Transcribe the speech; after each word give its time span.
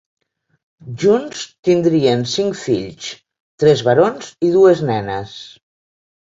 Junts 1.01 1.43
tindrien 1.67 2.23
cinc 2.31 2.57
fills, 2.61 3.11
tres 3.65 3.85
barons 3.89 4.33
i 4.49 4.51
dues 4.57 4.83
nenes. 4.89 5.37